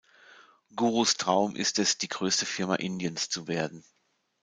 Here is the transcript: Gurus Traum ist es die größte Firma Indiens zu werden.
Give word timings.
Gurus 0.75 1.17
Traum 1.17 1.55
ist 1.55 1.77
es 1.77 1.99
die 1.99 2.07
größte 2.07 2.47
Firma 2.47 2.73
Indiens 2.73 3.29
zu 3.29 3.47
werden. 3.47 3.83